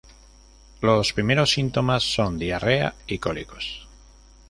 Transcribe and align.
Los 0.81 1.13
primeros 1.13 1.51
síntomas 1.51 2.01
son 2.01 2.39
diarrea 2.39 2.95
y 3.05 3.19
cólicos. 3.19 3.87